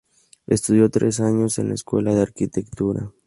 Estudió 0.47 0.89
tres 0.89 1.19
años 1.19 1.59
en 1.59 1.67
la 1.67 1.75
escuela 1.75 2.15
de 2.15 2.23
Arquitectura. 2.23 3.11